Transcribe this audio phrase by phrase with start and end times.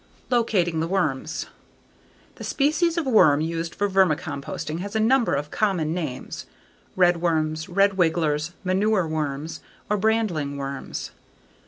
[0.31, 1.45] Locating the Worms
[2.37, 6.47] The species of worm used for vermicomposting has a number of common names:
[6.95, 9.59] red worms, red wigglers, manure worms,
[9.91, 11.11] or brandling worms.